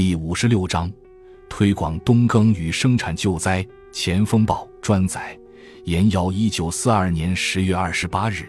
[0.00, 0.88] 第五十六章，
[1.48, 3.66] 推广冬耕与生产救灾。
[3.90, 5.36] 前锋报专载：
[5.86, 8.48] 延尧一九四二年十月二十八日，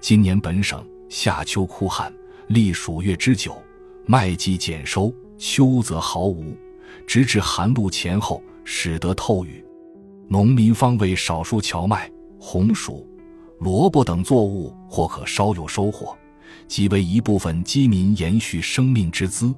[0.00, 2.14] 今年本省夏秋酷旱，
[2.46, 3.60] 历数月之久，
[4.06, 6.56] 麦季减收，秋则毫无，
[7.08, 9.64] 直至寒露前后，使得透雨。
[10.28, 12.08] 农民方为少数荞麦、
[12.38, 13.04] 红薯、
[13.58, 16.16] 萝卜等作物或可稍有收获，
[16.68, 19.52] 即为一部分饥民延续生命之资。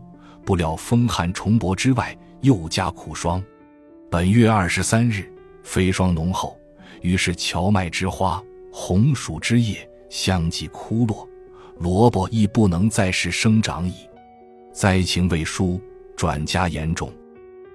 [0.46, 3.42] 不料风寒重薄之外，又加苦霜。
[4.08, 5.28] 本月二十三日，
[5.64, 6.56] 飞霜浓厚，
[7.02, 11.28] 于是荞麦之花、红薯之叶相继枯落，
[11.80, 13.94] 萝卜亦不能再是生长矣。
[14.72, 15.80] 灾情未舒，
[16.16, 17.12] 转加严重。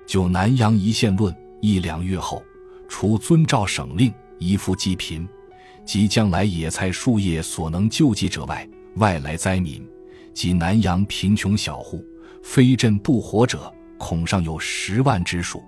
[0.06, 2.42] 就南阳一县论，一两月后，
[2.88, 5.28] 除遵照省令，一复济贫，
[5.84, 8.66] 及将来野菜树叶所能救济者外，
[8.96, 9.86] 外来灾民
[10.34, 12.02] 及南阳贫穷小户。
[12.44, 15.64] 非朕不活者，恐尚有十万之数，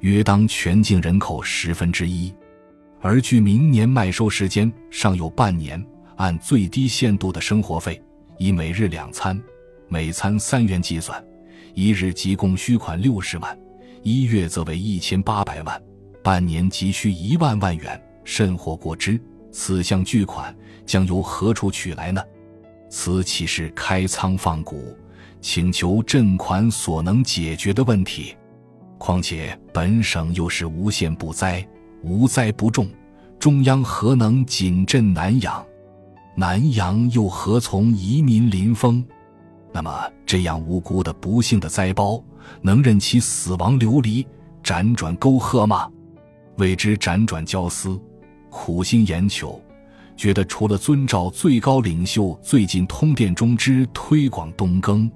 [0.00, 2.32] 约当全境人口十分之一。
[3.00, 5.82] 而距明年麦收时间尚有半年，
[6.16, 8.02] 按最低限度的生活费，
[8.38, 9.40] 以每日两餐，
[9.88, 11.22] 每餐三元计算，
[11.74, 13.58] 一日即共需款六十万，
[14.02, 15.80] 一月则为一千八百万，
[16.22, 19.18] 半年急需一万万元，甚或过之。
[19.52, 22.22] 此项巨款将由何处取来呢？
[22.90, 24.94] 此岂是开仓放谷？
[25.40, 28.36] 请求赈款所能解决的问题，
[28.98, 31.66] 况且本省又是无限不灾，
[32.02, 32.88] 无灾不重，
[33.38, 35.64] 中央何能紧镇南阳？
[36.36, 39.04] 南阳又何从移民临封？
[39.72, 39.90] 那么
[40.26, 42.22] 这样无辜的不幸的灾包，
[42.60, 44.26] 能任其死亡流离，
[44.62, 45.88] 辗转沟壑吗？
[46.58, 47.98] 为之辗转交思，
[48.50, 49.60] 苦心研求，
[50.16, 55.10] 觉得除了遵照最高领袖最近通电中之推广冬耕。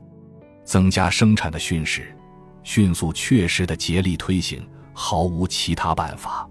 [0.65, 2.17] 增加生产的训示，
[2.63, 6.49] 迅速确实的竭力推行，毫无其他办法。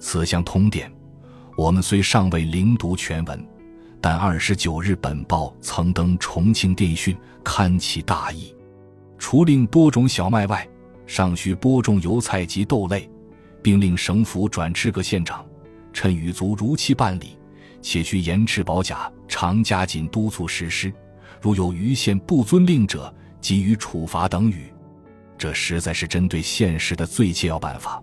[0.00, 0.90] 此项通电，
[1.56, 3.46] 我们虽尚未灵读全文，
[4.00, 8.54] 但二十九日本报曾登重庆电讯，堪其大意。
[9.18, 10.66] 除令播种小麦外，
[11.06, 13.08] 尚需播种油菜及豆类，
[13.62, 15.46] 并令省府转知各县长，
[15.92, 17.36] 趁雨足如期办理，
[17.80, 20.92] 且需严斥保甲，常加紧督促实施。
[21.40, 24.72] 如有余县不遵令者，给予处罚等语，
[25.36, 28.02] 这实在是针对现实的最切要办法。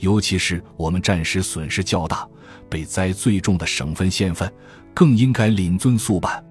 [0.00, 2.28] 尤其是我们战时损失较大、
[2.68, 4.52] 被灾最重的省份县份，
[4.92, 6.44] 更应该领遵速办。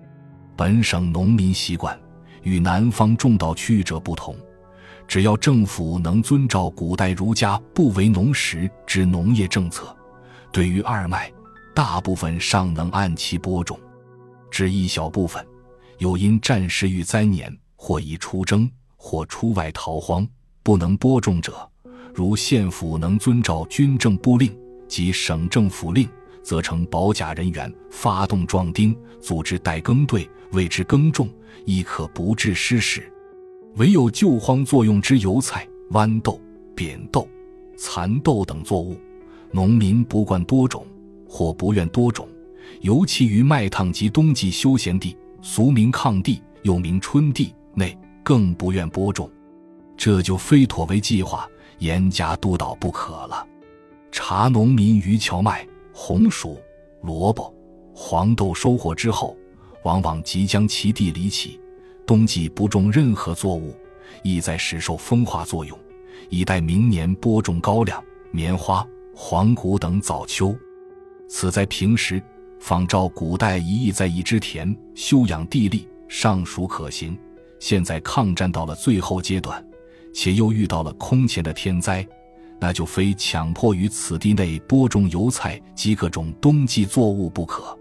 [0.55, 1.99] 本省农民习惯
[2.41, 4.35] 与南方种稻区域者不同，
[5.07, 9.95] 只要政府能遵照古代儒家不为农时之农业政策，
[10.51, 11.31] 对于二麦，
[11.75, 13.77] 大部分尚能按期播种；
[14.49, 15.45] 只一小部分，
[15.99, 17.55] 又因战时遇灾年。
[17.81, 20.27] 或已出征，或出外逃荒，
[20.61, 21.67] 不能播种者，
[22.13, 24.53] 如县府能遵照军政部令
[24.85, 26.07] 及省政府令，
[26.43, 31.29] 则成保甲人员发动壮丁，组织代耕队为之耕种，
[31.63, 33.09] 亦可不致失时。
[33.77, 36.37] 唯有救荒作用之油菜、豌豆、
[36.75, 37.25] 扁豆、
[37.77, 38.97] 蚕豆等作物，
[39.51, 40.85] 农民不惯多种，
[41.25, 42.27] 或不愿多种，
[42.81, 47.53] 尤其于麦趟及冬季休闲地，俗名抗地，又名春地。
[47.73, 49.29] 内更不愿播种，
[49.97, 51.47] 这就非妥为计划，
[51.79, 53.45] 严加督导不可了。
[54.11, 56.59] 查农民于荞麦、红薯、
[57.01, 57.53] 萝卜、
[57.93, 59.37] 黄豆收获之后，
[59.83, 61.59] 往往即将其地离起，
[62.05, 63.75] 冬季不种任何作物，
[64.23, 65.77] 意在使受风化作用，
[66.29, 70.55] 以待明年播种高粱、棉花、黄谷等早秋。
[71.27, 72.21] 此在平时
[72.59, 77.15] 仿照古代一役在一之田修养地力，尚属可行。
[77.59, 79.63] 现在抗战到了最后阶段，
[80.13, 82.07] 且又遇到了空前的天灾，
[82.59, 87.77] 那就非强迫于此地内播种油菜及各种冬季作物不可。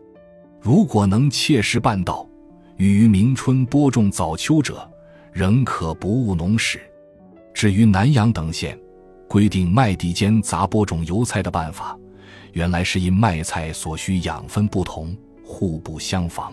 [0.61, 2.28] 如果能切实办到，
[2.77, 4.88] 与明春播种早秋者，
[5.33, 6.81] 仍可不误农时。
[7.55, 8.79] 至于南阳等县
[9.29, 11.99] 规定麦地间杂播种油菜的办法，
[12.53, 16.53] 原来是因麦菜所需养分不同，互不相仿，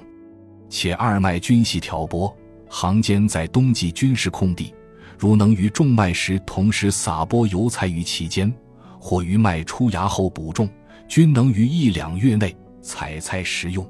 [0.70, 2.36] 且二麦均系调播。
[2.68, 4.74] 行间在冬季军事空地，
[5.18, 8.54] 如能于种麦时同时撒播油菜于其间，
[9.00, 10.70] 或于麦出芽后补种，
[11.08, 13.88] 均能于一两月内采菜食用。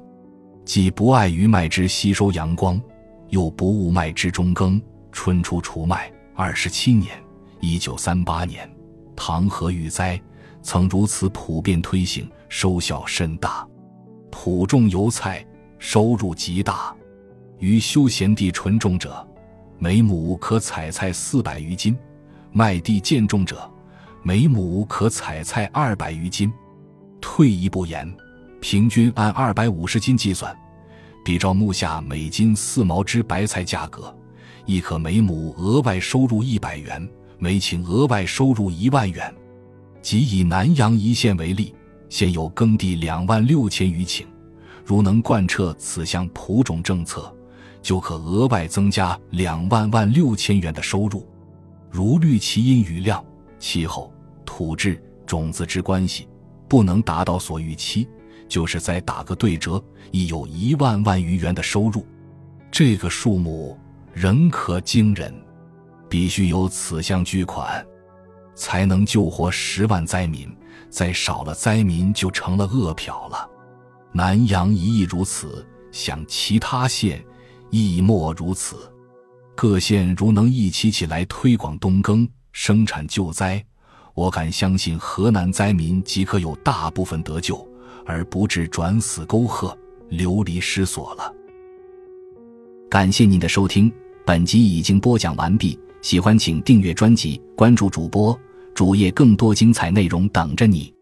[0.64, 2.80] 既不碍于麦之吸收阳光，
[3.28, 4.80] 又不误麦之中耕。
[5.12, 7.18] 春初除麦，二十七年
[7.60, 8.70] （一九三八年），
[9.16, 10.20] 唐河遇灾，
[10.60, 13.66] 曾如此普遍推行，收效甚大。
[14.30, 15.42] 普种油菜，
[15.78, 16.94] 收入极大。
[17.58, 19.26] 于休闲地纯种者，
[19.78, 21.94] 每亩可采菜四百余斤；
[22.52, 23.70] 麦地渐种者，
[24.22, 26.52] 每亩可采菜二百余斤。
[27.20, 28.10] 退一步言，
[28.60, 30.56] 平均按二百五十斤计算，
[31.24, 34.14] 比照目下每斤四毛之白菜价格，
[34.64, 39.34] 亦可每亩额外收入一百元，每顷额外收入一万元。
[40.02, 41.74] 即以南阳一县为例，
[42.08, 44.24] 现有耕地两万六千余顷。
[44.84, 47.35] 如能贯彻此项普种政策，
[47.86, 51.24] 就可额外增加两万万六千元的收入。
[51.88, 53.24] 如虑其因雨量、
[53.60, 54.12] 气候、
[54.44, 56.28] 土质、种子之关系，
[56.66, 58.08] 不能达到所预期，
[58.48, 59.80] 就是再打个对折，
[60.10, 62.04] 亦有一万万余元的收入。
[62.72, 63.78] 这个数目
[64.12, 65.32] 仍可惊人，
[66.08, 67.86] 必须有此项巨款，
[68.56, 70.52] 才能救活十万灾民。
[70.90, 73.48] 再少了灾民，就成了饿殍了。
[74.10, 77.24] 南阳一役如此，想其他县
[77.70, 78.76] 亦莫如此。
[79.54, 83.64] 各县如能一起起来推广冬耕、生产救灾，
[84.14, 87.66] 我敢相信河南灾民即可有大部分得救，
[88.04, 89.76] 而不致转死沟壑、
[90.08, 91.32] 流离失所了。
[92.88, 93.92] 感谢您的收听，
[94.24, 95.78] 本集已经播讲完毕。
[96.02, 98.38] 喜欢请订阅专辑，关注主播
[98.74, 100.95] 主页，更多精彩内容等着你。